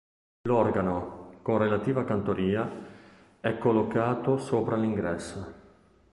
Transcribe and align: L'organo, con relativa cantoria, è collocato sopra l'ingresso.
L'organo, 0.49 1.35
con 1.43 1.59
relativa 1.59 2.03
cantoria, 2.03 2.67
è 3.39 3.59
collocato 3.59 4.39
sopra 4.39 4.75
l'ingresso. 4.75 5.53